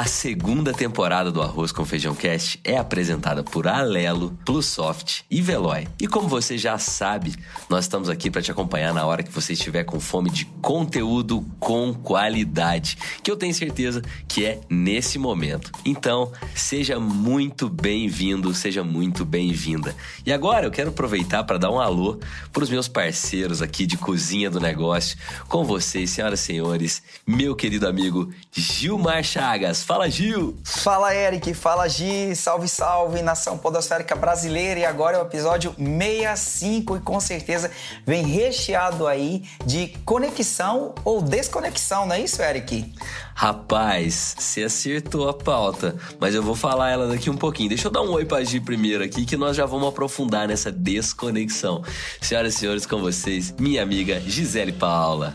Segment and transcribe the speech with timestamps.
[0.00, 5.86] A segunda temporada do Arroz com Feijão Cast é apresentada por Alelo, Plusoft e Veloy.
[6.00, 7.34] E como você já sabe,
[7.68, 11.44] nós estamos aqui para te acompanhar na hora que você estiver com fome de conteúdo
[11.58, 15.70] com qualidade, que eu tenho certeza que é nesse momento.
[15.84, 19.94] Então, seja muito bem-vindo, seja muito bem-vinda.
[20.24, 22.18] E agora eu quero aproveitar para dar um alô
[22.50, 27.54] para os meus parceiros aqui de cozinha do negócio, com vocês, senhoras e senhores, meu
[27.54, 29.89] querido amigo Gilmar Chagas.
[29.90, 30.56] Fala, Gil!
[30.62, 31.52] Fala, Eric.
[31.52, 32.36] Fala, Gi.
[32.36, 34.78] Salve, salve, nação podosférica brasileira.
[34.78, 37.72] E agora é o episódio 65 e com certeza
[38.06, 42.94] vem recheado aí de conexão ou desconexão, não é isso, Eric?
[43.34, 47.70] Rapaz, você acertou a pauta, mas eu vou falar ela daqui um pouquinho.
[47.70, 50.70] Deixa eu dar um oi pra Gi primeiro aqui, que nós já vamos aprofundar nessa
[50.70, 51.82] desconexão.
[52.20, 55.34] Senhoras e senhores, com vocês, minha amiga Gisele Paula.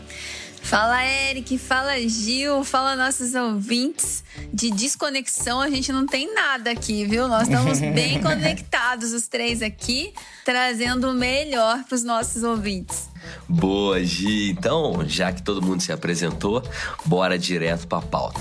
[0.66, 4.24] Fala Eric, fala Gil, fala nossos ouvintes.
[4.52, 7.28] De desconexão a gente não tem nada aqui, viu?
[7.28, 10.12] Nós estamos bem conectados os três aqui,
[10.44, 13.08] trazendo o melhor para os nossos ouvintes.
[13.48, 14.50] Boa, Gi.
[14.50, 16.60] Então, já que todo mundo se apresentou,
[17.04, 18.40] bora direto para a pauta.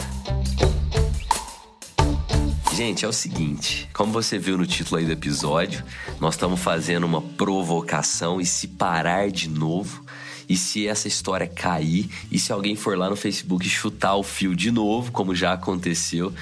[2.75, 5.81] Gente, é o seguinte, como você viu no título aí do episódio,
[6.19, 10.04] nós estamos fazendo uma provocação e se parar de novo,
[10.47, 14.55] e se essa história cair, e se alguém for lá no Facebook chutar o fio
[14.55, 16.33] de novo, como já aconteceu,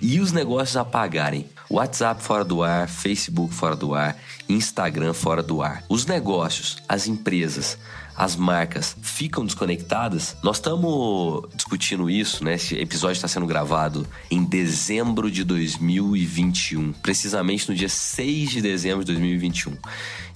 [0.00, 1.46] e os negócios apagarem.
[1.70, 4.16] WhatsApp fora do ar, Facebook fora do ar,
[4.48, 5.84] Instagram fora do ar.
[5.88, 7.76] Os negócios, as empresas,
[8.18, 10.36] as marcas ficam desconectadas?
[10.42, 12.54] Nós estamos discutindo isso, né?
[12.54, 19.04] Esse episódio está sendo gravado em dezembro de 2021, precisamente no dia 6 de dezembro
[19.04, 19.76] de 2021.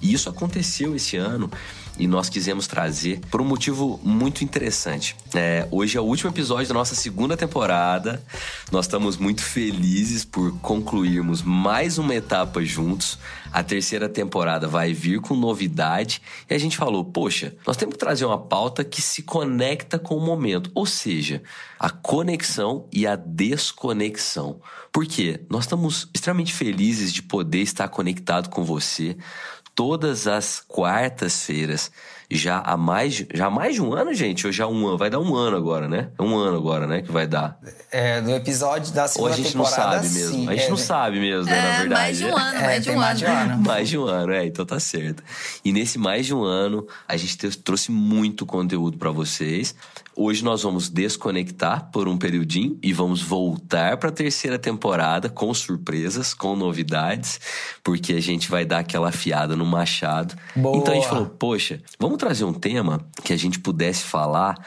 [0.00, 1.50] E isso aconteceu esse ano
[2.02, 5.14] e nós quisemos trazer por um motivo muito interessante.
[5.32, 8.20] É, hoje é o último episódio da nossa segunda temporada.
[8.72, 13.20] Nós estamos muito felizes por concluirmos mais uma etapa juntos.
[13.52, 16.20] A terceira temporada vai vir com novidade
[16.50, 20.16] e a gente falou: poxa, nós temos que trazer uma pauta que se conecta com
[20.16, 21.40] o momento, ou seja,
[21.78, 24.60] a conexão e a desconexão.
[24.90, 25.40] Por quê?
[25.48, 29.16] Nós estamos extremamente felizes de poder estar conectado com você
[29.74, 31.90] todas as quartas-feiras
[32.34, 34.46] já há mais, já há mais de um ano, gente?
[34.46, 34.96] Ou já um ano?
[34.96, 36.08] Vai dar um ano agora, né?
[36.18, 37.02] É um ano agora, né?
[37.02, 37.58] Que vai dar.
[37.90, 40.30] É, no episódio da segunda Ou a gente não sabe mesmo.
[40.34, 42.00] Sim, a gente é, não sabe mesmo, né, na É, verdade.
[42.00, 43.58] mais de um ano, É, mais de um mais de um ano.
[43.62, 45.22] Mais de um ano, é, então tá certo.
[45.62, 49.74] E nesse mais de um ano, a gente te- trouxe muito conteúdo para vocês.
[50.14, 55.52] Hoje nós vamos desconectar por um periodinho e vamos voltar para a terceira temporada com
[55.54, 57.40] surpresas, com novidades,
[57.82, 60.34] porque a gente vai dar aquela afiada no machado.
[60.54, 60.76] Boa.
[60.76, 64.58] Então a gente falou, poxa, vamos trazer um tema que a gente pudesse falar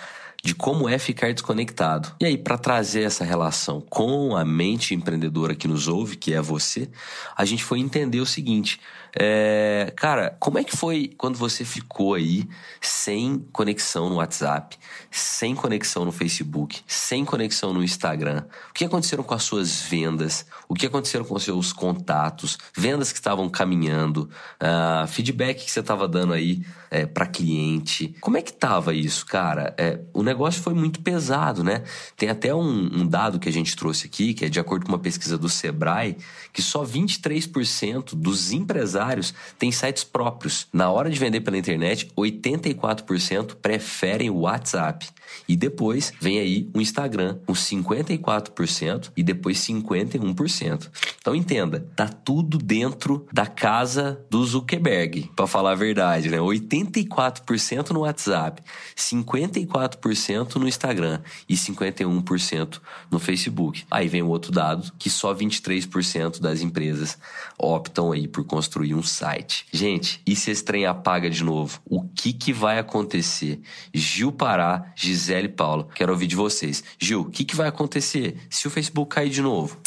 [0.45, 2.15] de como é ficar desconectado.
[2.21, 6.41] E aí, para trazer essa relação com a mente empreendedora que nos ouve, que é
[6.41, 6.87] você,
[7.35, 8.79] a gente foi entender o seguinte:
[9.17, 12.47] é, cara, como é que foi quando você ficou aí
[12.79, 14.77] sem conexão no WhatsApp,
[15.09, 18.43] sem conexão no Facebook, sem conexão no Instagram?
[18.69, 20.45] O que aconteceram com as suas vendas?
[20.69, 22.57] O que aconteceram com os seus contatos?
[22.75, 24.29] Vendas que estavam caminhando?
[24.59, 28.15] ah, feedback que você estava dando aí é, para cliente?
[28.21, 29.73] Como é que tava isso, cara?
[29.77, 31.83] É, o negócio foi muito pesado, né?
[32.15, 34.91] Tem até um, um dado que a gente trouxe aqui, que é de acordo com
[34.91, 36.17] uma pesquisa do Sebrae,
[36.53, 40.67] que só 23% dos empresários têm sites próprios.
[40.71, 45.07] Na hora de vender pela internet, 84% preferem o WhatsApp.
[45.47, 50.89] E depois vem aí o Instagram com 54% e depois 51%.
[51.19, 56.37] Então entenda, tá tudo dentro da casa do Zuckerberg, para falar a verdade, né?
[56.37, 58.61] 84% no WhatsApp,
[58.95, 60.24] 54%
[60.59, 62.79] no Instagram e 51%
[63.11, 63.85] no Facebook.
[63.89, 67.17] Aí vem o outro dado que só 23% das empresas
[67.57, 69.65] optam aí por construir um site.
[69.71, 71.79] Gente, e se esse trem apaga de novo?
[71.85, 73.59] O que que vai acontecer?
[73.93, 76.83] Gil Pará, Gisele Paula, quero ouvir de vocês.
[76.99, 79.77] Gil, o que que vai acontecer se o Facebook cair de novo?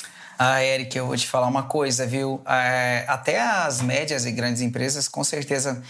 [0.41, 2.41] Ah, Eric, eu vou te falar uma coisa, viu?
[2.47, 5.83] É, até as médias e grandes empresas, com certeza,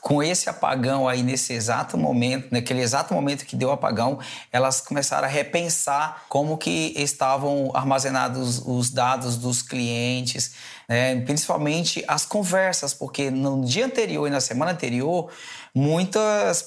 [0.00, 4.18] com esse apagão aí nesse exato momento, naquele exato momento que deu o apagão,
[4.50, 10.52] elas começaram a repensar como que estavam armazenados os dados dos clientes,
[10.90, 11.20] né?
[11.20, 15.30] principalmente as conversas, porque no dia anterior e na semana anterior
[15.72, 16.66] muitas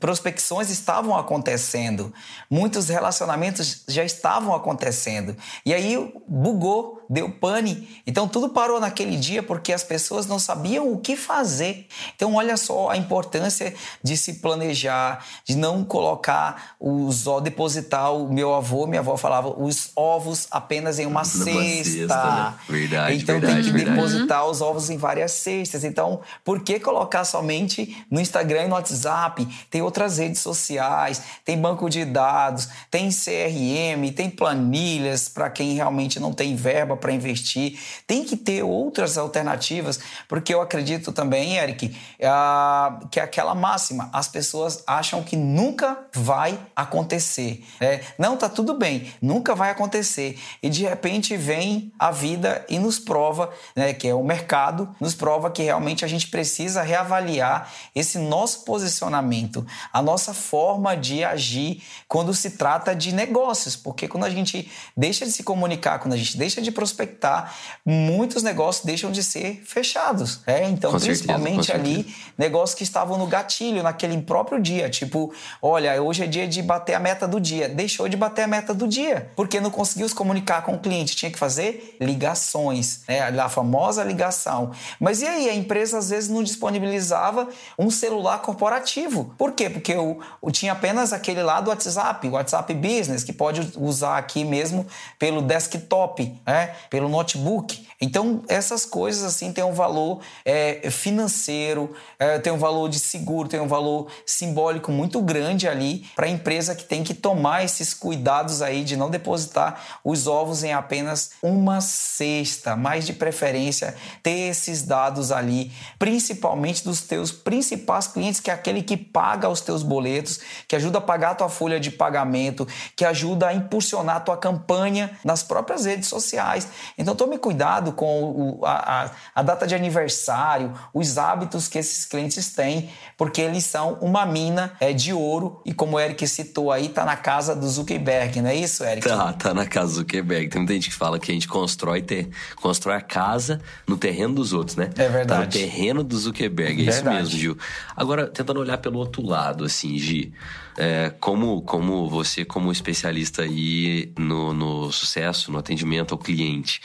[0.00, 2.10] prospecções estavam acontecendo,
[2.50, 5.36] muitos relacionamentos já estavam acontecendo.
[5.66, 8.00] E aí bugou, deu pane.
[8.06, 11.88] Então tudo parou naquele dia porque as pessoas não sabiam o que fazer.
[12.14, 18.32] Então olha só a importância de se planejar, de não colocar os ovos, depositar o
[18.32, 21.84] meu avô, minha avó falava os ovos apenas em uma cesta.
[21.84, 22.54] cesta né?
[22.68, 23.96] Verdade, então verdade, tem que verdade.
[23.96, 25.82] depositar os ovos em várias cestas.
[25.82, 31.58] Então, por que colocar somente no Instagram e no WhatsApp, tem outras redes sociais, tem
[31.58, 37.80] banco de dados, tem CRM, tem planilhas para quem realmente não tem verba para investir.
[38.06, 39.98] Tem que ter outras alternativas,
[40.28, 45.98] porque eu acredito também, Eric, uh, que é aquela máxima: as pessoas acham que nunca
[46.14, 47.64] vai acontecer.
[47.80, 48.02] Né?
[48.18, 50.38] Não, tá tudo bem, nunca vai acontecer.
[50.62, 55.14] E de repente vem a vida e nos prova, né, que é o mercado, nos
[55.14, 61.82] prova que realmente a gente precisa reavaliar esse nosso posicionamento, a nossa forma de agir
[62.06, 66.16] quando se trata de negócios, porque quando a gente deixa de se comunicar, quando a
[66.16, 67.54] gente deixa de prospectar,
[67.84, 70.40] muitos negócios deixam de ser fechados.
[70.46, 70.68] É?
[70.68, 75.32] Então, com principalmente certeza, ali, negócios que estavam no gatilho naquele próprio dia, tipo,
[75.62, 78.74] olha, hoje é dia de bater a meta do dia, deixou de bater a meta
[78.74, 83.20] do dia, porque não conseguiu se comunicar com o cliente, tinha que fazer ligações, né?
[83.20, 84.72] a famosa ligação.
[84.98, 87.48] Mas e aí, a empresa às vezes não disponibilizava
[87.78, 89.34] um celular corporativo.
[89.38, 89.70] Por quê?
[89.70, 94.18] Porque eu, eu tinha apenas aquele lá do WhatsApp, o WhatsApp Business, que pode usar
[94.18, 94.86] aqui mesmo
[95.18, 96.69] pelo desktop, né?
[96.88, 97.86] Pelo notebook.
[98.00, 103.48] Então, essas coisas assim têm um valor é, financeiro, é, tem um valor de seguro,
[103.48, 107.92] tem um valor simbólico muito grande ali para a empresa que tem que tomar esses
[107.92, 114.48] cuidados aí de não depositar os ovos em apenas uma cesta, mais de preferência ter
[114.48, 119.82] esses dados ali, principalmente dos teus principais clientes, que é aquele que paga os teus
[119.82, 124.20] boletos, que ajuda a pagar a tua folha de pagamento, que ajuda a impulsionar a
[124.20, 126.59] tua campanha nas próprias redes sociais.
[126.96, 132.52] Então tome cuidado com o, a, a, data de aniversário, os hábitos que esses clientes
[132.52, 136.88] têm, porque eles são uma mina é, de ouro e como o Eric citou aí,
[136.88, 139.06] tá na casa do Zuckerberg, não é isso, Eric?
[139.06, 140.48] Tá, tá na casa do Zuckerberg.
[140.48, 144.34] Tem muita gente que fala que a gente constrói, ter, constrói a casa no terreno
[144.34, 144.90] dos outros, né?
[144.96, 145.26] É verdade.
[145.26, 146.96] Tá no terreno do Zuckerberg, é Verdade.
[146.96, 147.58] isso mesmo, Gil.
[147.96, 150.32] Agora, tentando olhar pelo outro lado, assim, Gi,
[150.76, 156.80] é, como, como você, como especialista aí no, no sucesso, no atendimento ao cliente,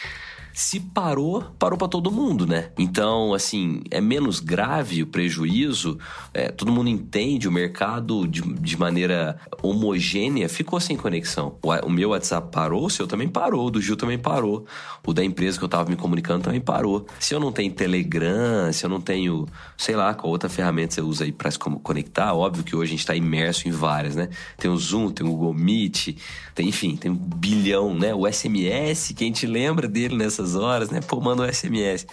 [0.56, 2.70] se parou, parou para todo mundo, né?
[2.78, 6.00] Então, assim, é menos grave o prejuízo,
[6.34, 11.58] é, todo mundo entende, o mercado de, de maneira homogênea ficou sem conexão.
[11.62, 14.66] O, o, meu WhatsApp parou, o seu também parou, o do Gil também parou,
[15.06, 17.06] o da empresa que eu tava me comunicando também parou.
[17.20, 19.46] Se eu não tenho Telegram, se eu não tenho,
[19.78, 22.96] sei lá, qual outra ferramenta você usa aí para se conectar, óbvio que hoje a
[22.96, 24.30] gente tá imerso em várias, né?
[24.58, 26.16] Tem o Zoom, tem o Google Meet,
[26.54, 28.16] tem, enfim, tem um bilhão, né?
[28.16, 30.16] O SMS, quem te lembra dele
[30.54, 31.02] horas, né?
[31.02, 32.06] Pô, manda o SMS.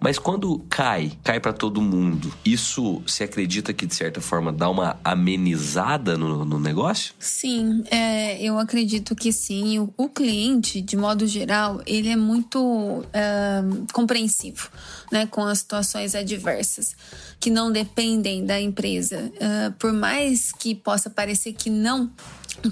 [0.00, 4.68] Mas quando cai, cai para todo mundo, isso se acredita que de certa forma dá
[4.68, 7.14] uma amenizada no, no negócio?
[7.18, 9.78] Sim, é, eu acredito que sim.
[9.78, 13.62] O, o, cliente, de modo geral, ele é muito é,
[13.92, 14.70] compreensivo
[15.10, 16.94] né, com as situações adversas
[17.40, 19.30] que não dependem da empresa.
[19.40, 22.10] É, por mais que possa parecer que não,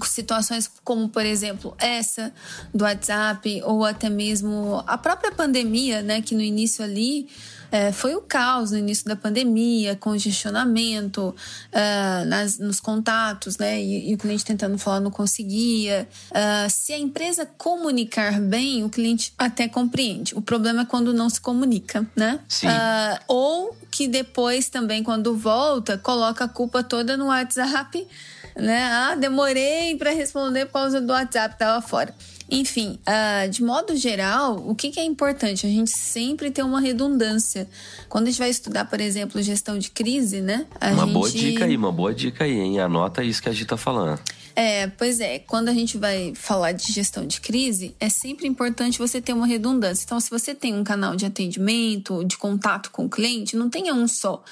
[0.04, 2.32] situações como, por exemplo, essa
[2.72, 7.28] do WhatsApp ou até mesmo a própria pandemia, né, que no início ali
[7.74, 11.34] é, foi o caos no início da pandemia, congestionamento
[11.72, 13.82] uh, nas, nos contatos, né?
[13.82, 16.08] E, e, o cliente tentando falar não conseguia.
[16.30, 20.36] Uh, se a empresa comunicar bem, o cliente até compreende.
[20.36, 22.38] O problema é quando não se comunica, né?
[22.48, 22.68] Sim.
[22.68, 28.06] Uh, ou que depois também, quando volta, coloca a culpa toda no WhatsApp,
[28.56, 28.84] né?
[28.84, 32.14] Ah, demorei para responder por causa do WhatsApp, tava fora.
[32.50, 35.66] Enfim, uh, de modo geral, o que, que, é importante?
[35.66, 37.68] A gente sempre ter uma redundância.
[38.08, 40.66] Quando a gente vai estudar, por exemplo, gestão de crise, né?
[40.80, 41.12] uma gente...
[41.12, 42.80] boa dica aí, uma boa dica aí, hein?
[42.80, 44.20] Anota isso que a gente tá falando.
[44.56, 48.98] É, pois é, quando a gente vai falar de gestão de crise, é sempre importante
[48.98, 50.04] você ter uma redundância.
[50.04, 53.92] Então, se você tem um canal de atendimento, de contato com o cliente, não tenha
[53.92, 54.44] um só.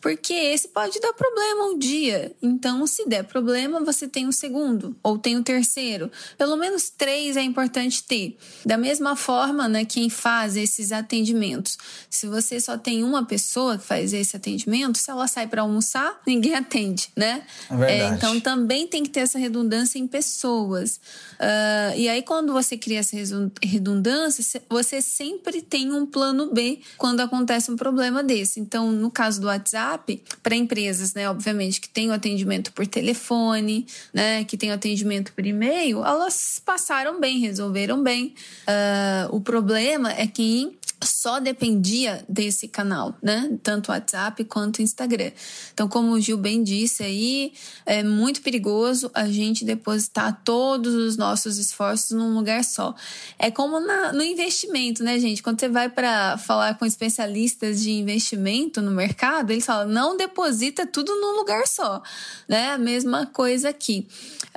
[0.00, 2.34] Porque esse pode dar problema um dia.
[2.42, 6.10] Então, se der problema, você tem um segundo ou tem um terceiro.
[6.36, 8.36] Pelo menos três é importante ter.
[8.64, 11.78] Da mesma forma, né, quem faz esses atendimentos.
[12.08, 16.20] Se você só tem uma pessoa que faz esse atendimento, se ela sai para almoçar,
[16.26, 17.42] ninguém atende, né?
[17.70, 21.00] É É, então também tem que ter essa redundância em pessoas.
[21.38, 23.16] Ah, e aí, quando você cria essa
[23.62, 28.60] redundância, você sempre tem um plano B quando acontece um problema desse.
[28.60, 29.97] Então, no caso do WhatsApp,
[30.42, 35.32] para empresas, né, obviamente, que tem o atendimento por telefone, né, que tem o atendimento
[35.32, 38.34] por e-mail, elas passaram bem, resolveram bem.
[38.66, 43.56] Ah, o problema é que só dependia desse canal, né?
[43.62, 45.30] Tanto WhatsApp quanto Instagram.
[45.72, 47.52] Então, como o Gil bem disse aí,
[47.86, 52.94] é muito perigoso a gente depositar todos os nossos esforços num lugar só.
[53.38, 55.42] É como na- no investimento, né, gente?
[55.42, 60.86] Quando você vai para falar com especialistas de investimento no mercado, eles falam: não deposita
[60.86, 62.02] tudo num lugar só,
[62.48, 62.72] né?
[62.72, 64.08] A mesma coisa aqui.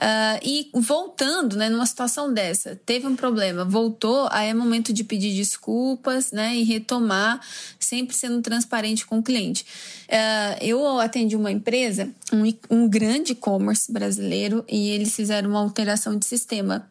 [0.03, 5.03] Ah, e voltando, né, numa situação dessa, teve um problema, voltou, aí é momento de
[5.03, 7.39] pedir desculpas, né, e retomar,
[7.79, 9.65] sempre sendo transparente com o cliente.
[10.09, 16.17] Ah, eu atendi uma empresa, um, um grande e-commerce brasileiro, e eles fizeram uma alteração
[16.17, 16.87] de sistema.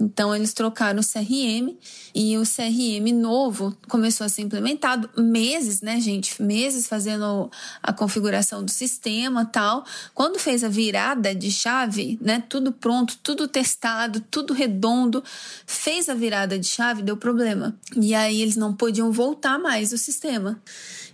[0.00, 1.76] Então, eles trocaram o CRM
[2.14, 6.40] e o CRM novo começou a ser implementado meses, né, gente?
[6.40, 7.50] Meses fazendo
[7.82, 9.84] a configuração do sistema tal.
[10.14, 15.22] Quando fez a virada de chave, né, tudo pronto, tudo testado, tudo redondo,
[15.66, 17.76] fez a virada de chave, deu problema.
[17.96, 20.60] E aí eles não podiam voltar mais o sistema.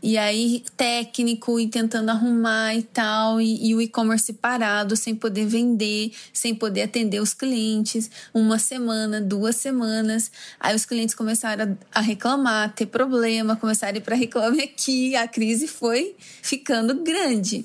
[0.07, 5.47] E aí, técnico e tentando arrumar e tal, e, e o e-commerce parado, sem poder
[5.47, 10.31] vender, sem poder atender os clientes, uma semana, duas semanas.
[10.61, 15.17] Aí os clientes começaram a, a reclamar, ter problema, começaram a ir para reclame aqui,
[15.17, 17.65] a crise foi ficando grande.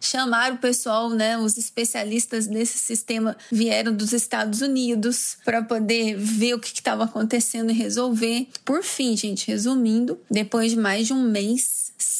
[0.00, 1.38] Chamaram o pessoal, né?
[1.38, 7.70] Os especialistas desse sistema vieram dos Estados Unidos para poder ver o que estava acontecendo
[7.70, 8.48] e resolver.
[8.64, 11.75] Por fim, gente, resumindo, depois de mais de um mês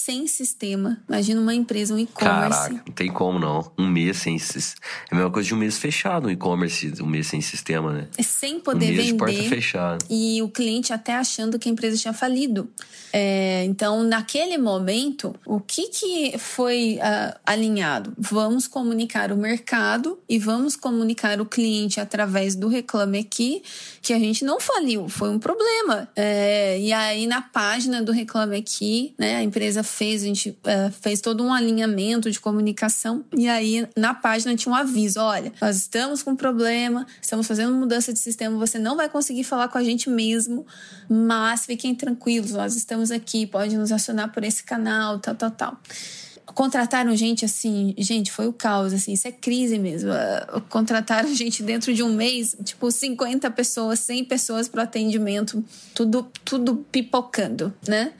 [0.06, 2.48] sem sistema, imagina uma empresa, um e-commerce.
[2.48, 3.72] Caraca, não tem como não.
[3.76, 4.38] Um mês sem.
[4.38, 4.76] sis-
[5.10, 8.06] É a mesma coisa de um mês fechado no e-commerce, um mês sem sistema, né?
[8.20, 9.48] Sem Um poder mês de porta vender.
[9.48, 9.98] fechada.
[10.08, 12.70] E o cliente até achando que a empresa tinha falido.
[13.12, 18.12] É, então, naquele momento, o que, que foi ah, alinhado?
[18.16, 23.60] Vamos comunicar o mercado e vamos comunicar o cliente através do Reclame Aqui
[24.02, 26.08] que a gente não faliu, foi um problema.
[26.14, 30.90] É, e aí, na página do Reclame Aqui, né, a empresa fez, a gente eh,
[31.00, 33.24] fez todo um alinhamento de comunicação.
[33.34, 37.74] E aí, na página tinha um aviso: olha, nós estamos com um problema, estamos fazendo
[37.74, 40.66] mudança de sistema, você não vai conseguir falar com a gente mesmo,
[41.08, 45.80] mas fiquem tranquilos, nós estamos aqui, pode nos acionar por esse canal, tal, tal, tal.
[46.54, 50.12] Contrataram gente assim, gente, foi o caos, assim, isso é crise mesmo.
[50.12, 56.30] Ah, Contrataram gente dentro de um mês, tipo 50 pessoas, 100 pessoas para atendimento, tudo,
[56.44, 58.12] tudo pipocando, né?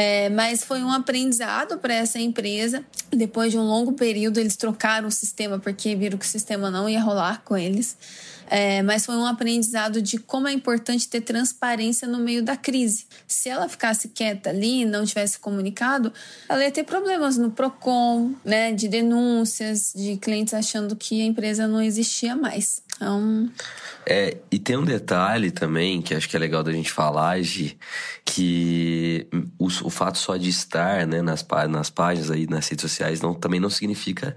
[0.00, 2.84] É, mas foi um aprendizado para essa empresa.
[3.10, 6.88] Depois de um longo período, eles trocaram o sistema porque viram que o sistema não
[6.88, 7.96] ia rolar com eles.
[8.50, 13.06] É, mas foi um aprendizado de como é importante ter transparência no meio da crise.
[13.26, 16.12] Se ela ficasse quieta ali não tivesse comunicado,
[16.48, 21.68] ela ia ter problemas no PROCON, né, de denúncias, de clientes achando que a empresa
[21.68, 22.82] não existia mais.
[22.96, 23.48] Então,
[24.04, 27.78] É, e tem um detalhe também que acho que é legal da gente falar, Gi,
[28.24, 29.26] que
[29.58, 33.34] o, o fato só de estar né, nas, nas páginas aí, nas redes sociais, não,
[33.34, 34.36] também não significa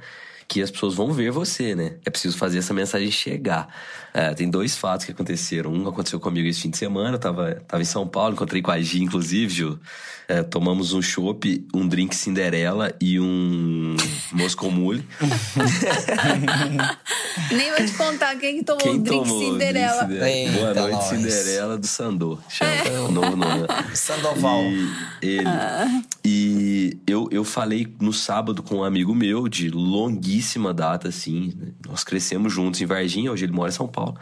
[0.52, 1.94] que as pessoas vão ver você, né?
[2.06, 3.74] É preciso fazer essa mensagem chegar.
[4.14, 5.72] É, tem dois fatos que aconteceram.
[5.72, 8.70] Um aconteceu comigo esse fim de semana, eu tava, tava em São Paulo, encontrei com
[8.70, 9.80] a Gi, inclusive, Gil.
[10.28, 13.98] É, tomamos um chopp, um drink Cinderela e um
[14.32, 15.04] Moscow Mule.
[17.52, 20.04] nem vou te contar quem que tomou Quem o drink tomou o Cinderela.
[20.04, 20.30] drink Cinderela?
[20.30, 21.04] Eita, Boa noite, nós.
[21.34, 22.40] Cinderela do Sandor.
[22.48, 22.72] Chama
[23.08, 23.68] o novo nome.
[23.94, 24.64] Sandoval.
[24.64, 24.90] E,
[25.22, 25.50] ele,
[26.24, 29.70] e eu, eu falei no sábado com um amigo meu de
[30.42, 31.54] longuíssima data, assim.
[31.56, 31.68] né?
[31.88, 34.18] Nós crescemos juntos em Varginha, hoje ele mora em São Paulo.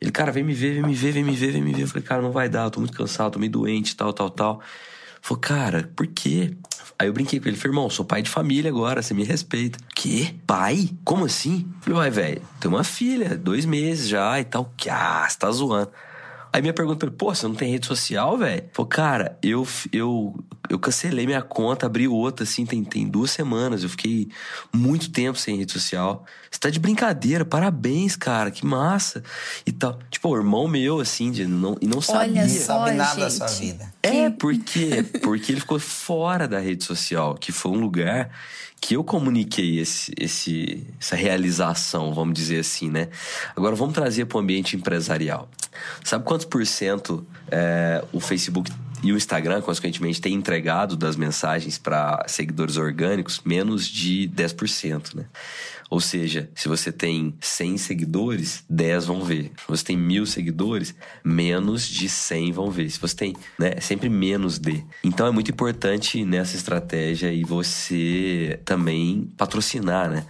[0.00, 1.82] Ele, cara, vem me ver, vem me ver, vem me ver, vem me ver.
[1.82, 4.30] Eu falei, cara, não vai dar, eu tô muito cansado, tô meio doente, tal, tal,
[4.30, 4.60] tal.
[5.20, 6.56] Falei, cara, por quê?
[6.98, 9.78] Aí eu brinquei com ele, falei, irmão, sou pai de família agora, você me respeita.
[9.94, 10.34] Quê?
[10.46, 10.90] Pai?
[11.04, 11.68] Como assim?
[11.80, 14.72] Falei, uai, velho, tem uma filha, dois meses já e tal.
[14.76, 15.90] Que, ah, você tá zoando.
[16.52, 18.64] Aí minha pergunta pra ele, pô, você não tem rede social, velho?
[18.72, 20.34] Falei, cara, eu, eu
[20.68, 23.82] eu cancelei minha conta, abri outra, assim, tem, tem duas semanas.
[23.82, 24.28] Eu fiquei
[24.72, 26.24] muito tempo sem rede social.
[26.50, 29.22] Você tá de brincadeira, parabéns, cara, que massa.
[29.66, 29.98] E tal.
[30.10, 32.42] Tipo, o irmão meu, assim, de não, e não sabia.
[32.42, 33.92] Não sabe nada da sua vida.
[34.02, 38.30] É, porque, porque ele ficou fora da rede social, que foi um lugar
[38.80, 43.08] que eu comuniquei esse, esse, essa realização, vamos dizer assim, né?
[43.56, 45.48] Agora vamos trazer para o ambiente empresarial.
[46.04, 48.70] Sabe quantos por cento é, o Facebook
[49.02, 53.40] e o Instagram, consequentemente, tem entregado das mensagens para seguidores orgânicos?
[53.44, 55.26] Menos de 10%, né?
[55.90, 59.52] Ou seja, se você tem 100 seguidores, 10 vão ver.
[59.56, 62.90] Se você tem mil seguidores, menos de 100 vão ver.
[62.90, 64.84] Se você tem, né, é sempre menos de.
[65.02, 70.26] Então é muito importante nessa estratégia e você também patrocinar, né?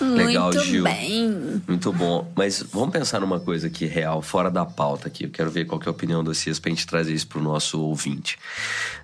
[0.02, 0.84] Legal, Muito Gil.
[0.84, 1.62] bem.
[1.68, 2.32] Muito bom.
[2.36, 5.26] Mas vamos pensar numa coisa aqui real, fora da pauta aqui.
[5.26, 7.42] Eu quero ver qual que é a opinião de vocês pra gente trazer isso pro
[7.42, 8.38] nosso ouvinte.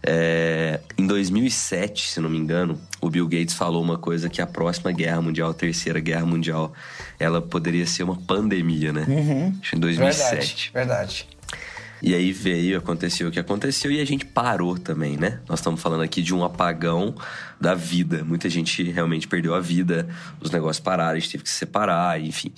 [0.03, 4.48] É, em 2007, se não me engano, o Bill Gates falou uma coisa que a
[4.48, 6.74] próxima guerra mundial, a terceira guerra mundial,
[7.19, 9.05] ela poderia ser uma pandemia, né?
[9.07, 9.57] Uhum.
[9.62, 10.71] Acho que em 2007.
[10.71, 11.27] Verdade, verdade.
[12.01, 15.39] E aí veio, aconteceu o que aconteceu e a gente parou também, né?
[15.48, 17.15] Nós estamos falando aqui de um apagão
[17.60, 18.24] da vida.
[18.24, 20.08] Muita gente realmente perdeu a vida,
[20.39, 22.51] os negócios pararam, a gente teve que se separar, enfim.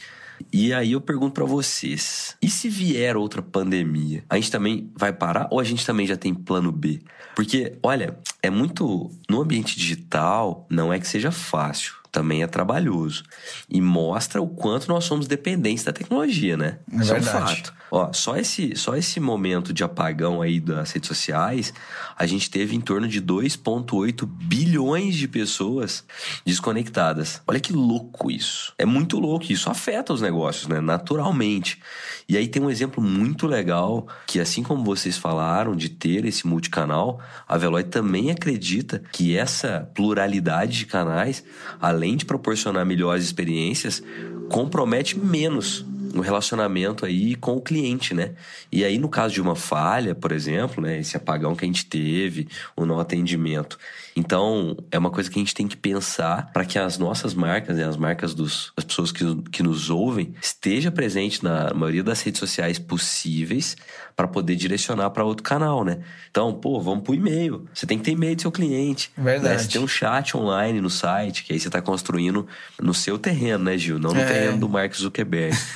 [0.51, 4.23] E aí eu pergunto para vocês: e se vier outra pandemia?
[4.29, 7.01] A gente também vai parar ou a gente também já tem plano B?
[7.35, 9.11] Porque, olha, é muito.
[9.29, 13.23] No ambiente digital, não é que seja fácil também é trabalhoso.
[13.67, 16.77] E mostra o quanto nós somos dependentes da tecnologia, né?
[16.91, 17.73] É Isso é um fato.
[17.95, 21.71] Ó, só esse, só esse momento de apagão aí das redes sociais,
[22.17, 26.03] a gente teve em torno de 2,8 bilhões de pessoas
[26.43, 27.41] desconectadas.
[27.45, 28.73] Olha que louco isso.
[28.79, 29.51] É muito louco.
[29.51, 30.81] Isso afeta os negócios, né?
[30.81, 31.79] Naturalmente.
[32.27, 36.47] E aí tem um exemplo muito legal que, assim como vocês falaram de ter esse
[36.47, 41.43] multicanal, a Veloy também acredita que essa pluralidade de canais,
[41.79, 44.03] além de proporcionar melhores experiências,
[44.49, 48.31] compromete menos no relacionamento aí com o cliente, né?
[48.71, 50.99] E aí, no caso de uma falha, por exemplo, né?
[50.99, 53.77] Esse apagão que a gente teve, o não atendimento.
[54.15, 57.77] Então, é uma coisa que a gente tem que pensar para que as nossas marcas,
[57.77, 62.21] né, as marcas dos, das pessoas que, que nos ouvem, esteja presente na maioria das
[62.21, 63.75] redes sociais possíveis
[64.15, 65.99] para poder direcionar para outro canal, né?
[66.29, 67.65] Então, pô, vamos pro e-mail.
[67.73, 69.11] Você tem que ter e-mail do seu cliente.
[69.17, 69.55] Verdade.
[69.55, 69.57] Né?
[69.57, 72.45] Você tem um chat online no site, que aí você está construindo
[72.79, 73.97] no seu terreno, né, Gil?
[73.97, 74.25] Não no É.
[74.25, 75.57] terreno do Mark Zuckerberg.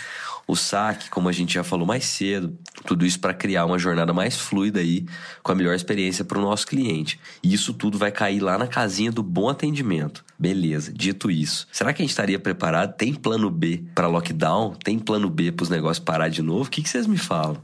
[0.48, 4.14] O saque, como a gente já falou mais cedo, tudo isso para criar uma jornada
[4.14, 5.06] mais fluida aí,
[5.44, 7.20] com a melhor experiência para o nosso cliente.
[7.44, 10.24] E isso tudo vai cair lá na casinha do bom atendimento.
[10.40, 11.68] Beleza, dito isso.
[11.70, 12.96] Será que a gente estaria preparado?
[12.96, 14.74] Tem plano B para lockdown?
[14.82, 16.68] Tem plano B para os negócios parar de novo?
[16.68, 17.62] O que, que vocês me falam?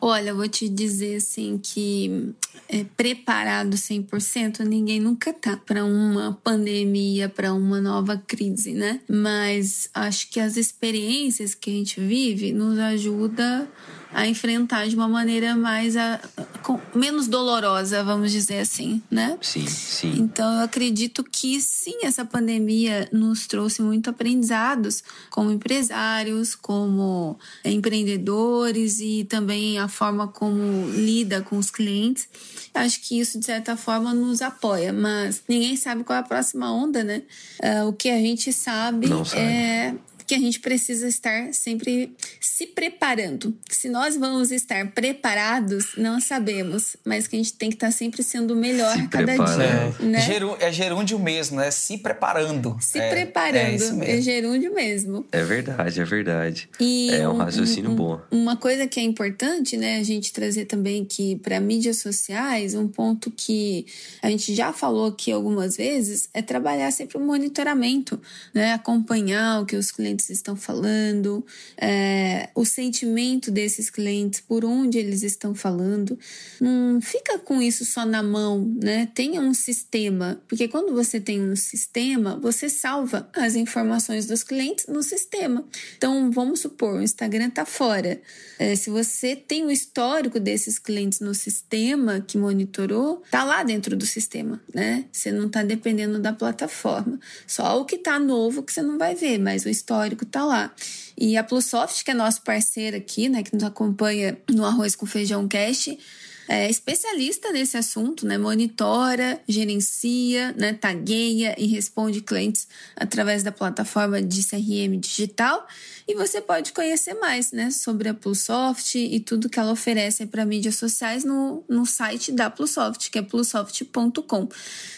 [0.00, 2.34] Olha, eu vou te dizer assim que
[2.68, 9.00] é, preparado 100%, ninguém nunca tá para uma pandemia, para uma nova crise, né?
[9.08, 13.68] Mas acho que as experiências que a gente vive nos ajuda
[14.14, 16.20] a enfrentar de uma maneira mais a,
[16.62, 19.36] com- menos dolorosa, vamos dizer assim, né?
[19.42, 20.14] Sim, sim.
[20.18, 29.00] Então, eu acredito que sim, essa pandemia nos trouxe muito aprendizados como empresários, como empreendedores
[29.00, 32.28] e também a forma como lida com os clientes.
[32.72, 36.72] Acho que isso, de certa forma, nos apoia, mas ninguém sabe qual é a próxima
[36.72, 37.22] onda, né?
[37.62, 39.42] Ah, o que a gente sabe, Não sabe.
[39.42, 39.94] é
[40.26, 43.54] que a gente precisa estar sempre se preparando.
[43.70, 48.22] Se nós vamos estar preparados, não sabemos, mas que a gente tem que estar sempre
[48.22, 49.56] sendo melhor Se cada preparando.
[49.56, 49.64] dia.
[50.00, 50.20] É, Né?
[50.20, 51.70] geru- é gerúndio mesmo, né?
[51.70, 52.76] Se preparando.
[52.80, 54.22] Se É, é preparando, é, mesmo.
[54.22, 55.26] gerúndio mesmo.
[55.32, 56.68] É verdade, é verdade.
[56.78, 58.20] E é um raciocínio bom.
[58.30, 62.86] Uma coisa que é importante, né, a gente trazer também que para mídias sociais, um
[62.86, 63.86] ponto que
[64.22, 68.20] a gente já falou aqui algumas vezes é trabalhar sempre o monitoramento,
[68.52, 71.44] né, acompanhar o que os clientes estão falando,
[71.76, 76.18] é, o sentimento desses clientes, por onde eles estão falando.
[76.60, 79.08] Não fica com isso só na mão, né?
[79.14, 84.86] Tenha um sistema, porque quando você tem um sistema, você salva as informações dos clientes
[84.86, 85.64] no sistema.
[85.96, 88.20] Então, vamos supor, o Instagram está fora.
[88.58, 93.96] É, se você tem o histórico desses clientes no sistema que monitorou, tá lá dentro
[93.96, 95.04] do sistema, né?
[95.10, 97.18] Você não está dependendo da plataforma.
[97.46, 100.72] Só o que está novo que você não vai ver, mas o histórico tá lá.
[101.16, 105.06] E a Plusoft, que é nosso parceiro aqui, né, que nos acompanha no Arroz com
[105.06, 105.98] Feijão Cast,
[106.48, 108.36] é especialista nesse assunto, né?
[108.36, 110.72] Monitora, gerencia, né?
[110.74, 115.66] tagueia e responde clientes através da plataforma de CRM digital.
[116.06, 117.70] E você pode conhecer mais, né?
[117.70, 122.50] Sobre a Plusoft e tudo que ela oferece para mídias sociais no, no site da
[122.50, 124.48] Plusoft, que é plusoft.com.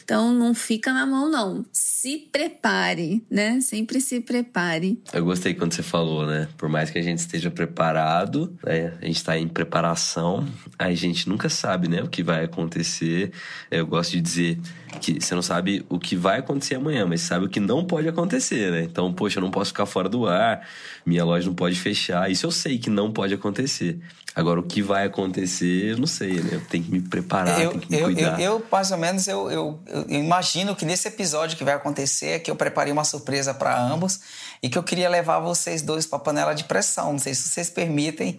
[0.02, 1.64] Então não fica na mão, não.
[1.72, 3.61] Se prepare, né?
[3.61, 5.00] Sempre se prepare.
[5.12, 6.48] Eu gostei quando você falou, né?
[6.56, 8.92] Por mais que a gente esteja preparado, né?
[9.00, 12.03] a gente está em preparação, a gente nunca sabe, né?
[12.03, 13.31] O que vai acontecer.
[13.70, 14.59] Eu gosto de dizer
[15.01, 18.09] que você não sabe o que vai acontecer amanhã, mas sabe o que não pode
[18.09, 18.83] acontecer, né?
[18.83, 20.66] Então, poxa, eu não posso ficar fora do ar,
[21.05, 22.31] minha loja não pode fechar.
[22.31, 24.01] Isso eu sei que não pode acontecer.
[24.35, 26.51] Agora, o que vai acontecer, eu não sei, né?
[26.53, 28.40] Eu tenho que me preparar, Eu, tenho que me eu, eu, cuidar.
[28.40, 32.38] eu, mais ou menos, eu, eu, eu imagino que nesse episódio que vai acontecer é
[32.38, 34.20] que eu preparei uma surpresa para ambos
[34.62, 37.12] e que eu queria levar vocês dois para panela de pressão.
[37.12, 38.38] Não sei se vocês permitem.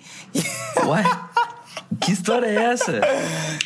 [0.86, 1.04] Ué?
[2.02, 3.00] Que história é essa?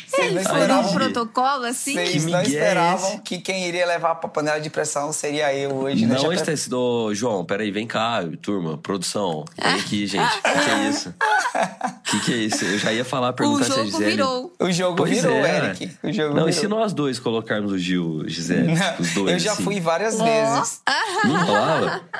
[0.06, 1.94] Vocês não Foi um protocolo assim?
[1.94, 5.72] vocês Que não é esperavam que quem iria levar para panela de pressão seria eu
[5.74, 6.14] hoje, né?
[6.14, 7.44] Não, onde pre- tá esse do João?
[7.44, 9.44] Peraí, vem cá, turma, produção.
[9.60, 10.22] Vem aqui, gente.
[10.38, 11.08] O que, que é isso?
[11.08, 12.64] O que, que é isso?
[12.64, 14.10] Eu já ia falar, perguntar se a jogo Gisele...
[14.12, 14.52] virou.
[14.60, 15.56] O jogo Pois virou, é.
[15.56, 15.90] Eric.
[16.02, 16.60] O jogo Não, e virou.
[16.60, 18.72] se nós dois colocarmos o Gil, Gisele?
[19.00, 19.64] Os dois, eu já assim?
[19.64, 20.80] fui várias vezes.
[21.24, 22.02] Não rolava?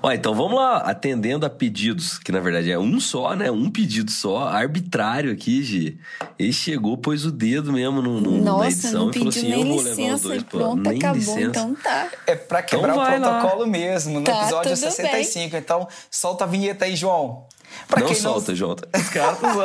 [0.00, 3.50] Ó, então vamos lá, atendendo a pedidos, que na verdade é um só, né?
[3.50, 5.98] Um pedido só, arbitrário aqui, Gi.
[6.38, 9.52] Ele chegou, pôs o dedo mesmo no, no, na Nossa, edição não e falou assim:
[9.52, 10.58] eu vou levar os dois pro.
[10.58, 11.16] pronto, Nem acabou.
[11.18, 11.40] licença.
[11.48, 12.08] Então tá.
[12.26, 13.40] É pra quebrar Então o vai lá.
[13.40, 15.56] protocolo mesmo, no Tá, episódio tudo 65.
[15.56, 17.46] Então, solta a vinheta aí, João.
[17.86, 18.74] Pra não quem solta, João.
[18.94, 19.54] Os caras estão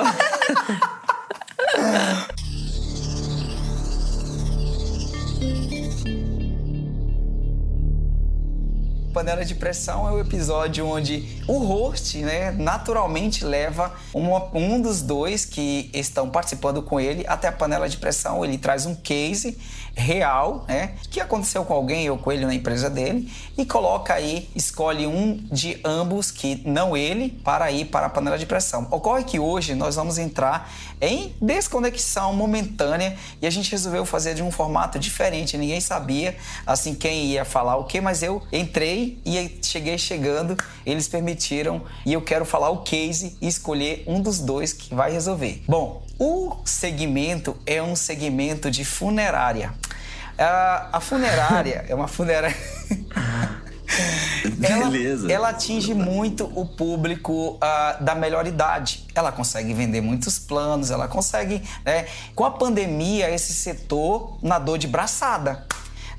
[9.24, 15.02] Panela de Pressão é o episódio onde o host, né, naturalmente leva uma- um dos
[15.02, 18.44] dois que estão participando com ele até a panela de pressão.
[18.44, 19.58] Ele traz um case
[19.96, 24.50] real, né, que aconteceu com alguém ou com ele na empresa dele e coloca aí,
[24.54, 28.88] escolhe um de ambos que não ele para ir para a panela de pressão.
[28.92, 34.44] Ocorre que hoje nós vamos entrar em desconexão momentânea e a gente resolveu fazer de
[34.44, 35.58] um formato diferente.
[35.58, 40.58] Ninguém sabia assim quem ia falar o que, mas eu entrei e aí cheguei chegando,
[40.86, 45.12] eles permitiram e eu quero falar o case e escolher um dos dois que vai
[45.12, 45.64] resolver.
[45.68, 49.74] Bom, o segmento é um segmento de funerária.
[50.38, 52.56] A funerária é uma funerária.
[54.62, 55.32] Ela- Beleza.
[55.32, 59.06] Ela, atinge muito o público ah, da melhor idade.
[59.14, 61.62] Ela consegue vender muitos planos, ela consegue.
[61.86, 62.08] Né?
[62.36, 65.66] Com a pandemia, esse setor nadou de braçada.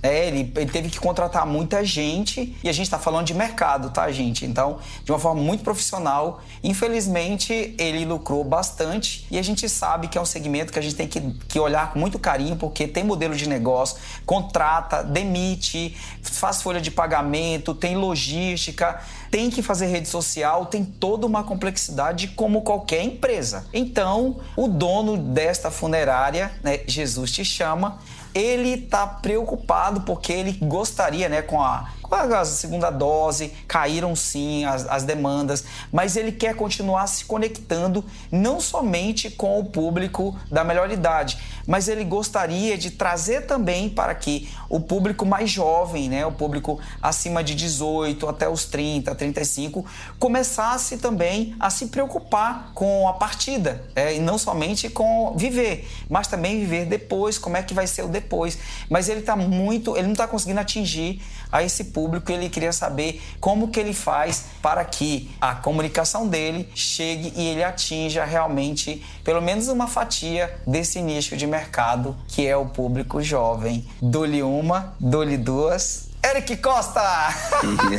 [0.04, 3.88] É, ele, ele teve que contratar muita gente e a gente está falando de mercado,
[3.88, 4.44] tá, gente?
[4.44, 6.42] Então, de uma forma muito profissional.
[6.62, 10.94] Infelizmente, ele lucrou bastante e a gente sabe que é um segmento que a gente
[10.94, 16.60] tem que, que olhar com muito carinho, porque tem modelo de negócio, contrata, demite, faz
[16.60, 22.60] folha de pagamento, tem logística, tem que fazer rede social, tem toda uma complexidade como
[22.60, 23.64] qualquer empresa.
[23.72, 27.98] Então, o dono desta funerária, né, Jesus te chama,
[28.34, 34.64] ele tá preocupado porque ele gostaria, né, com a, com a segunda dose, caíram sim
[34.64, 40.64] as, as demandas, mas ele quer continuar se conectando não somente com o público da
[40.64, 46.26] melhor idade, mas ele gostaria de trazer também para que o público mais jovem, né,
[46.26, 49.86] o público acima de 18 até os 30, 35,
[50.18, 56.26] começasse também a se preocupar com a partida, é, e não somente com viver, mas
[56.26, 58.58] também viver depois, como é que vai ser o depois.
[58.90, 61.22] Mas ele está muito, ele não está conseguindo atingir
[61.54, 66.68] a esse público ele queria saber como que ele faz para que a comunicação dele
[66.74, 72.56] chegue e ele atinja realmente pelo menos uma fatia desse nicho de mercado que é
[72.56, 73.86] o público jovem.
[74.02, 77.02] Dou-lhe uma, dou-lhe duas, Eric Costa!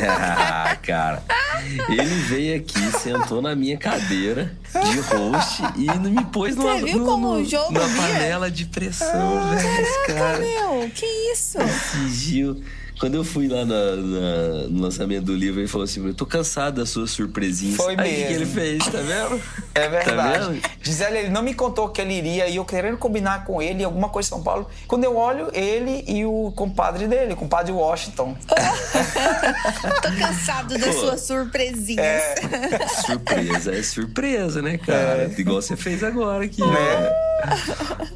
[0.10, 1.22] ah, cara,
[1.88, 7.06] ele veio aqui, sentou na minha cadeira de host e me pôs numa, viu no,
[7.06, 9.88] como o jogo numa panela de pressão, Ah, velho.
[10.08, 11.60] Caraca, cara meu, que isso?
[11.60, 12.64] fingiu.
[13.00, 16.26] Quando eu fui lá na- na- no lançamento do livro, ele falou assim: Eu tô
[16.26, 17.76] cansado das suas surpresinhas.
[17.76, 19.42] Foi Aí o que ele fez, tá vendo?
[19.76, 20.46] É Tá verdade.
[20.54, 20.62] vendo?
[20.82, 24.08] Gisele, ele não me contou que ele iria e eu querendo combinar com ele alguma
[24.10, 24.70] coisa em São Paulo.
[24.88, 28.36] Quando eu olho ele e o compadre dele, o compadre Washington.
[30.02, 31.02] Tô cansado das Pô.
[31.02, 32.00] suas surpresinhas.
[32.06, 32.36] É.
[33.06, 35.32] Surpresa é surpresa, né, cara?
[35.38, 37.12] Igual você fez agora aqui, né?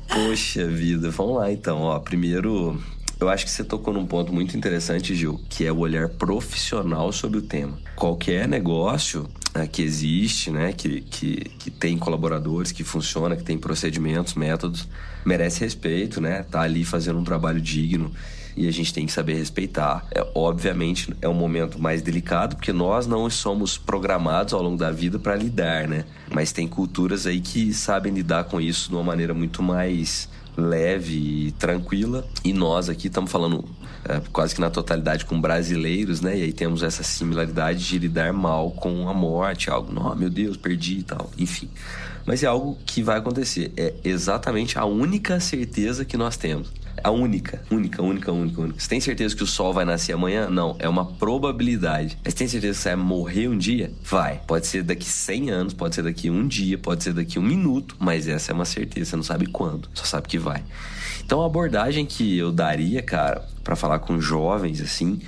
[0.08, 1.82] Poxa vida, vamos lá então.
[1.82, 2.82] Ó, primeiro,
[3.20, 7.12] eu acho que você tocou num ponto muito interessante, Gil, que é o olhar profissional
[7.12, 7.78] sobre o tema.
[7.96, 13.58] Qualquer negócio ah, que existe, né, que, que, que tem colaboradores, que funciona, que tem
[13.58, 14.88] procedimentos, métodos,
[15.26, 16.44] merece respeito, né?
[16.44, 18.12] Tá ali fazendo um trabalho digno
[18.56, 20.06] e a gente tem que saber respeitar.
[20.12, 24.92] É, obviamente é um momento mais delicado porque nós não somos programados ao longo da
[24.92, 26.06] vida para lidar, né?
[26.32, 30.30] Mas tem culturas aí que sabem lidar com isso de uma maneira muito mais
[30.60, 32.28] leve e tranquila.
[32.44, 33.66] E nós aqui estamos falando
[34.06, 36.38] é, quase que na totalidade com brasileiros, né?
[36.38, 41.00] E aí temos essa similaridade de lidar mal com a morte, algo, meu Deus, perdi
[41.00, 41.70] e tal, enfim.
[42.26, 43.72] Mas é algo que vai acontecer.
[43.76, 46.72] É exatamente a única certeza que nós temos.
[47.04, 48.80] A única, única, única, única, única.
[48.80, 50.50] Você tem certeza que o sol vai nascer amanhã?
[50.50, 52.18] Não, é uma probabilidade.
[52.24, 53.92] Mas tem certeza que você vai morrer um dia?
[54.04, 54.42] Vai.
[54.48, 57.96] Pode ser daqui 100 anos, pode ser daqui um dia, pode ser daqui um minuto,
[58.00, 60.64] mas essa é uma certeza, você não sabe quando, só sabe que vai.
[61.24, 65.22] Então a abordagem que eu daria, cara, para falar com jovens assim,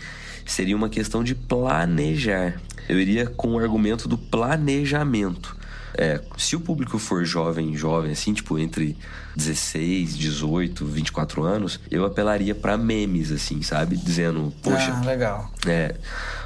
[0.45, 2.59] seria uma questão de planejar.
[2.89, 5.55] Eu iria com o argumento do planejamento.
[5.97, 8.97] É, se o público for jovem, jovem, assim, tipo, entre
[9.35, 13.95] 16, 18, 24 anos, eu apelaria pra memes, assim, sabe?
[13.97, 15.51] Dizendo, poxa, Ah, legal.
[15.65, 15.95] é,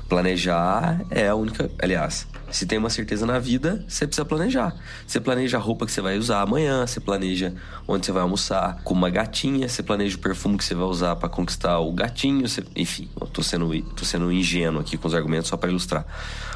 [0.08, 1.70] planejar é a única.
[1.82, 4.76] Aliás, se tem uma certeza na vida, você precisa planejar.
[5.06, 7.54] Você planeja a roupa que você vai usar amanhã, você planeja
[7.88, 11.16] onde você vai almoçar com uma gatinha, você planeja o perfume que você vai usar
[11.16, 15.16] pra conquistar o gatinho, você- enfim, eu tô sendo, tô sendo ingênuo aqui com os
[15.16, 16.06] argumentos só pra ilustrar.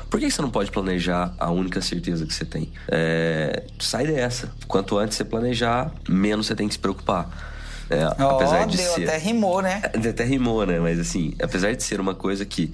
[0.09, 2.71] Por que você não pode planejar a única certeza que você tem?
[2.87, 4.51] É, sai dessa.
[4.67, 7.29] Quanto antes você planejar, menos você tem que se preocupar.
[7.91, 9.03] É, Ó, apesar de deu ser...
[9.03, 9.81] até rimou, né?
[9.83, 10.79] Até rimou, né?
[10.79, 12.71] Mas assim, apesar de ser uma coisa que.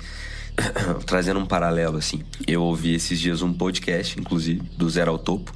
[1.05, 2.21] trazendo um paralelo, assim.
[2.47, 5.53] Eu ouvi esses dias um podcast, inclusive, do Zero ao Topo,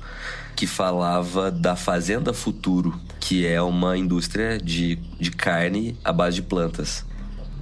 [0.56, 6.42] que falava da Fazenda Futuro, que é uma indústria de, de carne à base de
[6.42, 7.06] plantas.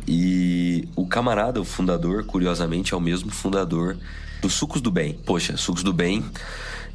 [0.07, 3.97] E o camarada, o fundador, curiosamente, é o mesmo fundador
[4.41, 5.13] do Sucos do Bem.
[5.25, 6.23] Poxa, Sucos do Bem,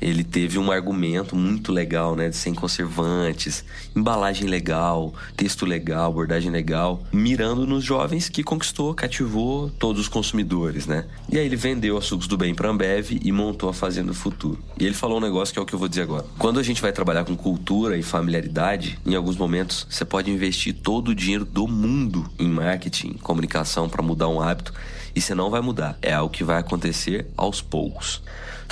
[0.02, 2.28] ele teve um argumento muito legal, né?
[2.28, 9.70] De sem conservantes, embalagem legal, texto legal, abordagem legal, mirando nos jovens que conquistou, cativou
[9.78, 11.06] todos os consumidores, né?
[11.30, 14.58] E aí ele vendeu a Sucos do Bem pra Ambev e montou a Fazenda Futuro.
[14.78, 16.26] E ele falou um negócio que é o que eu vou dizer agora.
[16.36, 20.74] Quando a gente vai trabalhar com cultura e familiaridade, em alguns momentos você pode investir
[20.74, 24.72] todo o dinheiro do mundo em marketing, comunicação para mudar um hábito
[25.14, 25.96] e você não vai mudar.
[26.02, 28.22] É algo que vai acontecer aos poucos.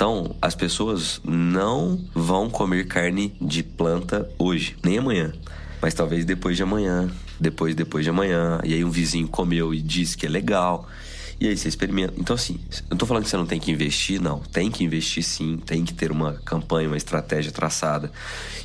[0.01, 5.31] Então, as pessoas não vão comer carne de planta hoje, nem amanhã.
[5.79, 7.07] Mas talvez depois de amanhã,
[7.39, 8.59] depois, depois de amanhã.
[8.63, 10.89] E aí um vizinho comeu e disse que é legal.
[11.39, 12.15] E aí você experimenta.
[12.17, 14.39] Então, assim, eu não tô falando que você não tem que investir, não.
[14.39, 18.11] Tem que investir sim, tem que ter uma campanha, uma estratégia traçada.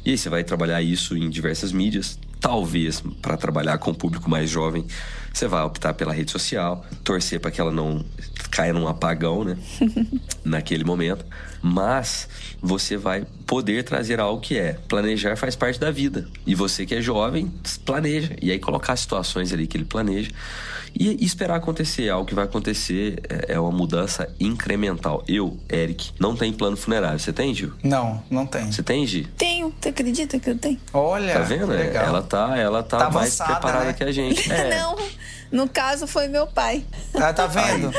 [0.06, 2.18] E aí você vai trabalhar isso em diversas mídias.
[2.40, 4.86] Talvez, para trabalhar com o público mais jovem,
[5.32, 8.04] você vai optar pela rede social, torcer para que ela não
[8.50, 9.58] caia num apagão, né?
[10.44, 11.24] Naquele momento.
[11.62, 12.28] Mas
[12.60, 16.26] você vai poder trazer algo que é planejar faz parte da vida.
[16.46, 17.52] E você que é jovem,
[17.84, 18.34] planeja.
[18.40, 20.30] E aí colocar situações ali que ele planeja.
[20.98, 22.08] E esperar acontecer.
[22.08, 25.22] Algo que vai acontecer é é uma mudança incremental.
[25.28, 27.18] Eu, Eric, não tenho plano funerário.
[27.18, 27.72] Você tem, Gil?
[27.82, 28.70] Não, não tem.
[28.70, 29.26] Você tem, Gi?
[29.36, 30.78] Tenho, tu acredita que eu tenho?
[30.92, 31.72] Olha, Tá vendo?
[31.72, 32.06] É, legal.
[32.06, 33.92] Ela tá, ela tá, Tá mais avançada, preparada né?
[33.92, 34.50] que a gente.
[34.56, 34.78] É.
[34.78, 34.96] Não,
[35.52, 36.84] no caso foi meu pai.
[37.14, 37.92] Ah, tá vendo?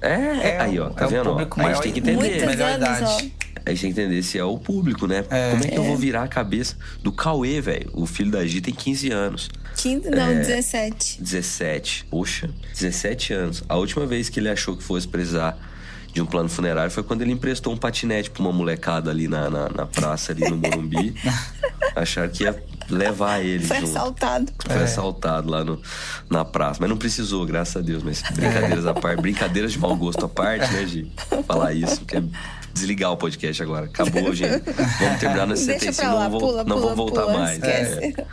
[0.00, 1.30] É, é, É aí, ó, tá é vendo?
[1.30, 1.60] ó?
[1.60, 2.16] a gente tem que entender.
[2.16, 3.04] Muitos Melhor anos, idade.
[3.04, 3.06] ó.
[3.66, 5.24] A gente tem que entender se é o público, né?
[5.30, 5.50] É.
[5.50, 7.90] Como é que eu vou virar a cabeça do Cauê, velho?
[7.94, 9.50] O filho da Gi tem 15 anos.
[9.76, 11.22] 15, não, 17.
[11.22, 12.06] 17.
[12.10, 13.64] Poxa, 17 anos.
[13.68, 15.56] A última vez que ele achou que fosse precisar
[16.12, 19.50] de um plano funerário foi quando ele emprestou um patinete pra uma molecada ali na,
[19.50, 21.14] na, na praça, ali no Morumbi.
[21.94, 23.90] Acharam que ia levar ele Foi junto.
[23.90, 24.52] assaltado.
[24.66, 25.80] Foi assaltado lá no,
[26.30, 26.78] na praça.
[26.80, 28.02] Mas não precisou, graças a Deus.
[28.02, 31.12] Mas brincadeiras à parte, brincadeiras de mau gosto à parte, né, Gi?
[31.46, 32.22] Falar isso, porque é
[32.72, 33.86] desligar o podcast agora.
[33.86, 34.62] Acabou, gente.
[35.00, 37.38] Vamos terminar no Deixa 75, pra lá, não, vou, pula, não pula, vamos voltar pula,
[37.38, 37.54] mais.
[37.58, 38.14] esquece.
[38.18, 38.26] É.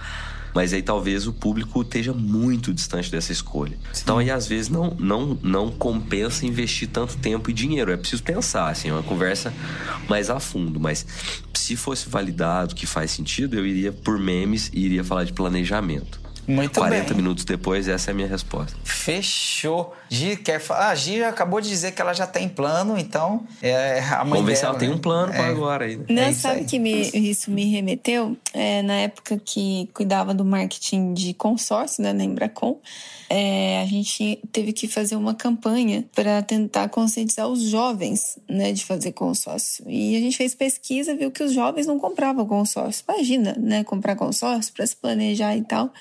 [0.54, 3.78] Mas aí talvez o público esteja muito distante dessa escolha.
[4.02, 7.92] Então aí às vezes não, não, não compensa investir tanto tempo e dinheiro.
[7.92, 9.54] É preciso pensar, assim, é uma conversa
[10.08, 10.80] mais a fundo.
[10.80, 11.06] Mas
[11.54, 16.22] se fosse validado que faz sentido, eu iria por memes e iria falar de planejamento.
[16.48, 17.18] Muito 40 bem.
[17.18, 18.78] minutos depois, essa é a minha resposta.
[18.84, 19.96] Fechou.
[20.14, 20.88] Gi quer falar.
[20.88, 24.34] Ah, a Gi acabou de dizer que ela já tem plano, então é a mãe
[24.40, 24.96] Vamos ver se ela tem né?
[24.96, 25.50] um plano para É.
[25.50, 25.98] agora aí.
[25.98, 26.06] né?
[26.10, 26.66] Não, É sabe aí.
[26.66, 28.38] que me, isso me remeteu?
[28.54, 32.80] É, na época que cuidava do marketing de consórcio, né, na Embracon,
[33.30, 38.86] é, a gente teve que fazer uma campanha para tentar conscientizar os jovens né, de
[38.86, 39.84] fazer consórcio.
[39.88, 43.04] E a gente fez pesquisa, viu que os jovens não compravam consórcio.
[43.10, 45.92] Imagina, né, comprar consórcio para se planejar e tal.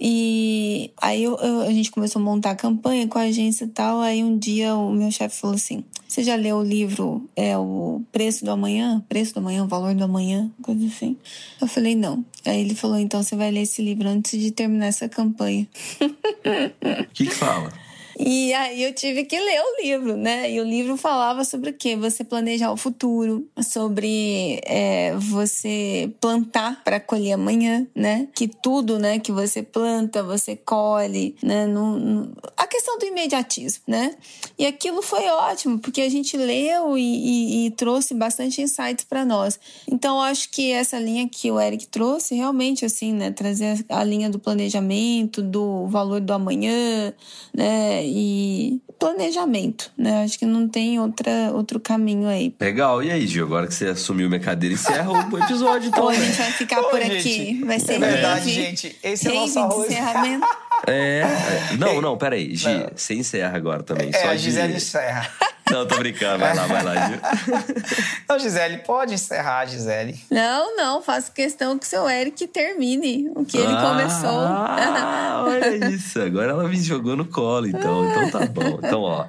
[0.00, 3.68] E aí eu- eu- a gente começou a montar a campanha com a agência e
[3.68, 4.00] tal.
[4.00, 8.00] Aí um dia o meu chefe falou assim: Você já leu o livro é o
[8.12, 9.04] Preço do Amanhã?
[9.08, 10.50] Preço do Amanhã, o Valor do Amanhã?
[10.62, 11.16] Coisa assim.
[11.60, 12.24] Eu falei: Não.
[12.44, 15.66] Aí ele falou: Então você vai ler esse livro antes de terminar essa campanha.
[16.00, 17.72] O que que fala?
[18.20, 20.50] E aí eu tive que ler o livro, né?
[20.50, 21.94] E o livro falava sobre o quê?
[21.94, 28.26] Você planejar o futuro, sobre é, você plantar para colher amanhã, né?
[28.34, 31.66] Que tudo, né, que você planta, você colhe, né?
[31.66, 34.16] Não- não- A questão do imediatismo, né?
[34.58, 39.24] E aquilo foi ótimo, porque a gente leu e, e- e trouxe bastante insights para
[39.24, 39.60] nós.
[39.90, 43.30] Então, acho que essa linha que o Eric trouxe, realmente, assim, né?
[43.30, 47.14] Trazer a linha do planejamento, do valor do amanhã,
[47.54, 48.07] né?
[48.08, 50.24] E planejamento, né?
[50.24, 52.54] Acho que não tem outra, outro caminho aí.
[52.60, 53.44] Legal, e aí, Gil?
[53.44, 56.04] Agora que você assumiu minha cadeira, encerra o episódio, então.
[56.04, 56.26] Ou a né?
[56.26, 57.64] gente vai ficar Ô, por gente, aqui.
[57.64, 58.96] Vai ser é verdade, rave, gente.
[59.02, 59.90] Esse é o nosso de arroz.
[59.90, 60.46] encerramento.
[60.86, 61.22] É.
[61.72, 61.76] é.
[61.76, 62.54] Não, não, peraí.
[62.54, 62.90] Gi, Não.
[62.94, 64.10] você encerra agora também.
[64.10, 65.28] É, só a Gisele encerra.
[65.70, 66.38] Não, tô brincando.
[66.38, 67.18] Vai lá, vai lá, Gil.
[68.28, 70.18] Não, Gisele, pode encerrar, Gisele.
[70.30, 74.30] Não, não, faço questão que o seu Eric termine o que ele começou.
[74.30, 76.20] Ah, olha isso.
[76.20, 78.08] Agora ela me jogou no colo, então.
[78.08, 78.80] Então tá bom.
[78.82, 79.26] Então, ó.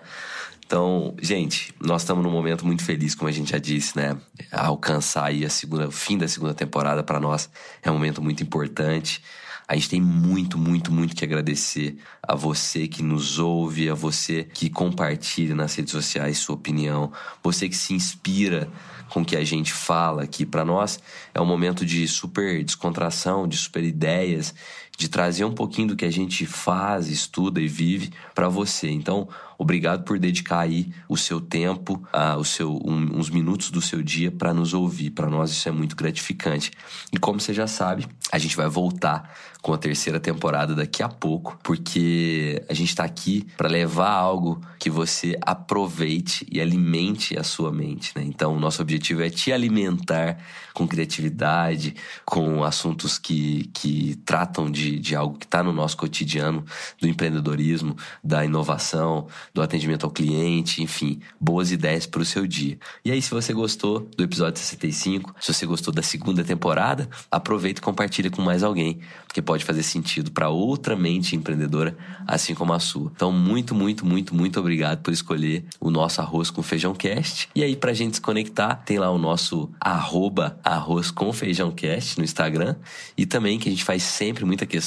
[0.66, 4.16] Então, gente, nós estamos num momento muito feliz, como a gente já disse, né?
[4.52, 7.50] Alcançar aí a segunda, o fim da segunda temporada para nós
[7.82, 9.22] é um momento muito importante.
[9.70, 14.44] A gente tem muito, muito, muito que agradecer a você que nos ouve, a você
[14.44, 17.12] que compartilha nas redes sociais sua opinião,
[17.44, 18.68] você que se inspira
[19.10, 20.44] com o que a gente fala aqui.
[20.44, 21.00] Para nós
[21.36, 24.56] é um momento de super descontração, de super ideias,
[25.00, 28.90] de trazer um pouquinho do que a gente faz, estuda e vive para você.
[28.90, 33.82] Então, obrigado por dedicar aí o seu tempo, ah, o seu, um- uns minutos do
[33.82, 35.12] seu dia para nos ouvir.
[35.12, 36.72] Para nós isso é muito gratificante.
[37.14, 41.10] E como você já sabe, a gente vai voltar com a terceira temporada daqui a
[41.10, 47.44] pouco, porque a gente está aqui para levar algo que você aproveite e alimente a
[47.44, 48.14] sua mente.
[48.16, 48.24] Né?
[48.26, 50.38] Então, o nosso objetivo é te alimentar
[50.74, 51.94] com criatividade,
[52.26, 56.66] com assuntos que, que tratam de, de algo que está no nosso cotidiano,
[57.00, 62.80] do empreendedorismo, da inovação, do atendimento ao cliente, enfim, boas ideias para o seu dia.
[63.04, 67.82] E aí, se você gostou do episódio 65, se você gostou da segunda temporada, aproveita
[67.82, 72.74] e compartilha com mais alguém, porque pode fazer sentido para outra mente empreendedora, assim como
[72.74, 73.12] a sua.
[73.16, 77.50] Então, muito, muito, muito, muito obrigado por escolher o nosso Arroz com Feijão Cast.
[77.54, 82.18] E aí, pra gente se conectar, tem lá o nosso arroba arroz com feijão cast
[82.18, 82.76] no Instagram
[83.18, 84.79] e também que a gente faz sempre muita questão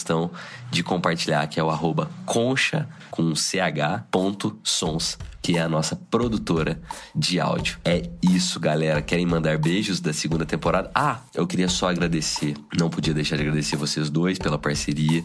[0.71, 3.57] de compartilhar, que é o arroba concha com ch
[4.11, 6.81] ponto sons que é a nossa produtora
[7.15, 7.77] de áudio.
[7.85, 9.03] É isso, galera.
[9.03, 10.91] Querem mandar beijos da segunda temporada?
[10.95, 15.25] Ah, eu queria só agradecer, não podia deixar de agradecer vocês dois pela parceria,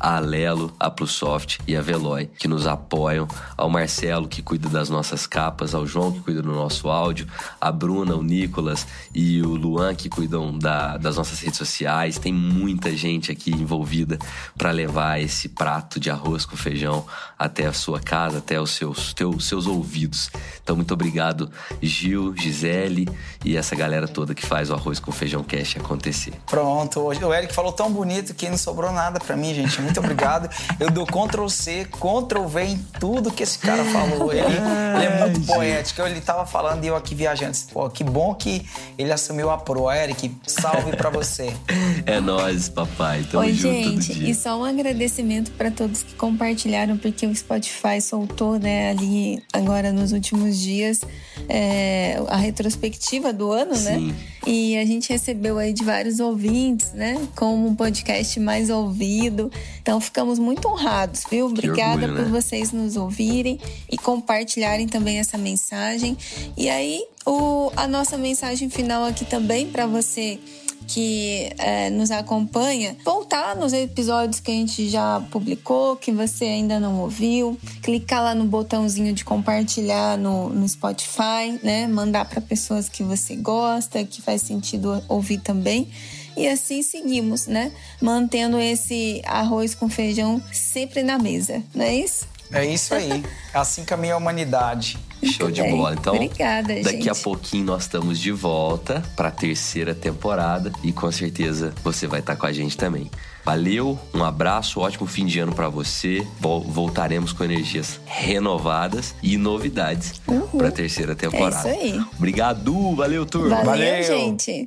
[0.00, 4.88] a Lelo, a Plusoft e a Veloy, que nos apoiam, ao Marcelo, que cuida das
[4.88, 7.26] nossas capas, ao João, que cuida do nosso áudio,
[7.60, 12.18] a Bruna, o Nicolas e o Luan, que cuidam da- das nossas redes sociais.
[12.18, 14.18] Tem muita gente aqui envolvida
[14.58, 17.06] para levar esse prato de arroz com feijão
[17.38, 20.30] até a sua casa, até os seus, teus, seus ouvidos.
[20.62, 21.50] Então, muito obrigado,
[21.82, 23.08] Gil, Gisele
[23.44, 26.32] e essa galera toda que faz o arroz com feijão cash acontecer.
[26.46, 29.80] Pronto, hoje o Eric falou tão bonito que não sobrou nada pra mim, gente.
[29.80, 30.48] Muito obrigado.
[30.80, 34.32] Eu dou Ctrl C, Ctrl V em tudo que esse cara falou.
[34.32, 36.02] Ele, ele é muito poético.
[36.02, 37.56] Ele tava falando e eu aqui viajando.
[37.72, 39.84] Pô, que bom que ele assumiu a pro.
[39.90, 41.52] Eric, salve pra você.
[42.06, 43.24] É nóis, papai.
[43.30, 44.14] Tamo Oi, junto todo gente.
[44.14, 44.30] dia.
[44.30, 49.92] E só um agradecimento para todos que compartilharam, porque o Spotify soltou, né, ali agora
[49.92, 51.00] nos últimos dias
[51.48, 53.98] é, a retrospectiva do ano, né?
[53.98, 54.14] Sim.
[54.46, 57.26] E a gente recebeu aí de vários ouvintes, né?
[57.34, 59.50] Como um podcast mais ouvido.
[59.80, 61.46] Então ficamos muito honrados, viu?
[61.46, 62.40] Obrigada orgulho, por né?
[62.40, 63.58] vocês nos ouvirem
[63.90, 66.16] e compartilharem também essa mensagem.
[66.56, 70.38] E aí, o, a nossa mensagem final aqui também para você
[70.86, 76.78] que é, nos acompanha, voltar nos episódios que a gente já publicou, que você ainda
[76.78, 81.86] não ouviu, clicar lá no botãozinho de compartilhar no, no Spotify, né?
[81.86, 85.88] Mandar para pessoas que você gosta, que faz sentido ouvir também.
[86.36, 87.72] E assim seguimos, né?
[88.00, 92.33] Mantendo esse arroz com feijão sempre na mesa, não é isso?
[92.54, 93.24] É isso aí.
[93.52, 94.96] Assim caminha a humanidade.
[95.22, 95.94] Show de bola.
[95.94, 97.10] Então, Obrigada, daqui gente.
[97.10, 102.20] a pouquinho nós estamos de volta para a terceira temporada e com certeza você vai
[102.20, 103.10] estar com a gente também.
[103.44, 106.26] Valeu, um abraço, ótimo fim de ano para você.
[106.38, 110.46] Vol- Voltaremos com energias renovadas e novidades Uhul.
[110.58, 111.68] para a terceira temporada.
[111.68, 112.04] É isso aí.
[112.16, 113.56] Obrigado, valeu, turma.
[113.64, 114.02] Valeu, Valeu.
[114.04, 114.66] gente.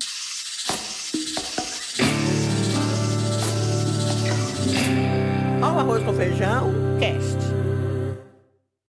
[5.61, 7.17] Ó o arroz com feijão, quer?